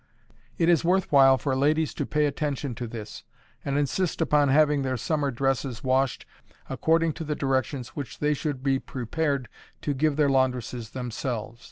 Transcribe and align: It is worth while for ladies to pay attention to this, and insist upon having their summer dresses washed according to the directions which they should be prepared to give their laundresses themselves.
It 0.57 0.67
is 0.67 0.83
worth 0.83 1.11
while 1.11 1.37
for 1.37 1.55
ladies 1.55 1.93
to 1.93 2.07
pay 2.07 2.25
attention 2.25 2.73
to 2.73 2.87
this, 2.87 3.23
and 3.63 3.77
insist 3.77 4.19
upon 4.19 4.49
having 4.49 4.81
their 4.81 4.97
summer 4.97 5.29
dresses 5.29 5.83
washed 5.83 6.25
according 6.67 7.13
to 7.13 7.23
the 7.23 7.35
directions 7.35 7.89
which 7.89 8.17
they 8.17 8.33
should 8.33 8.63
be 8.63 8.79
prepared 8.79 9.47
to 9.83 9.93
give 9.93 10.15
their 10.15 10.27
laundresses 10.27 10.89
themselves. 10.89 11.59